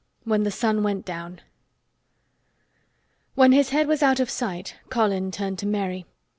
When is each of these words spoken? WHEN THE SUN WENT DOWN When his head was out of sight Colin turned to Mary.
WHEN 0.23 0.41
THE 0.41 0.49
SUN 0.49 0.81
WENT 0.81 1.05
DOWN 1.05 1.41
When 3.35 3.51
his 3.51 3.69
head 3.69 3.87
was 3.87 4.01
out 4.01 4.19
of 4.19 4.31
sight 4.31 4.77
Colin 4.89 5.29
turned 5.29 5.59
to 5.59 5.67
Mary. 5.67 6.07